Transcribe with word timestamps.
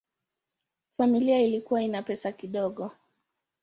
Familia 0.97 1.39
ilikuwa 1.39 1.81
ina 1.83 2.01
pesa 2.01 2.31
kidogo. 2.31 2.91